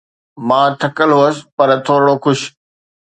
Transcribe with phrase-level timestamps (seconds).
[0.47, 2.39] مان ٿڪل هئس پر ٿورڙو خوش.